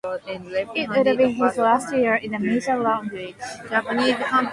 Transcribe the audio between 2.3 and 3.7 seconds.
the major leagues.